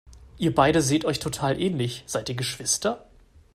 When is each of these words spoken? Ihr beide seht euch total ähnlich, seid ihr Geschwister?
Ihr 0.39 0.55
beide 0.55 0.81
seht 0.81 1.05
euch 1.05 1.19
total 1.19 1.61
ähnlich, 1.61 2.01
seid 2.07 2.27
ihr 2.27 2.33
Geschwister? 2.33 3.05